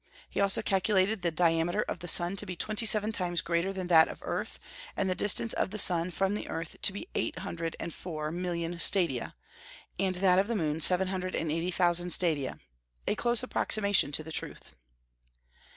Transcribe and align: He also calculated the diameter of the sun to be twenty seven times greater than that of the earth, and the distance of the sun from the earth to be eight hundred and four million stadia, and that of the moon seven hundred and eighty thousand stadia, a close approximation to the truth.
He 0.31 0.41
also 0.41 0.63
calculated 0.63 1.21
the 1.21 1.29
diameter 1.29 1.83
of 1.83 1.99
the 1.99 2.07
sun 2.07 2.35
to 2.37 2.45
be 2.47 2.55
twenty 2.55 2.87
seven 2.87 3.11
times 3.11 3.41
greater 3.41 3.71
than 3.71 3.85
that 3.85 4.07
of 4.07 4.17
the 4.21 4.25
earth, 4.25 4.59
and 4.97 5.07
the 5.07 5.13
distance 5.13 5.53
of 5.53 5.69
the 5.69 5.77
sun 5.77 6.09
from 6.09 6.33
the 6.33 6.47
earth 6.49 6.75
to 6.81 6.91
be 6.91 7.07
eight 7.13 7.37
hundred 7.37 7.75
and 7.79 7.93
four 7.93 8.31
million 8.31 8.79
stadia, 8.79 9.35
and 9.99 10.15
that 10.15 10.39
of 10.39 10.47
the 10.47 10.55
moon 10.55 10.81
seven 10.81 11.09
hundred 11.09 11.35
and 11.35 11.51
eighty 11.51 11.69
thousand 11.69 12.09
stadia, 12.13 12.57
a 13.05 13.13
close 13.13 13.43
approximation 13.43 14.11
to 14.13 14.23
the 14.23 14.31
truth. 14.31 14.75